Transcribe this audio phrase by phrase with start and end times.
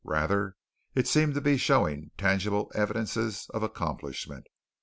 [0.03, 0.57] Rather
[0.95, 4.47] it seemed to be showing tangible evidences of accomplishment.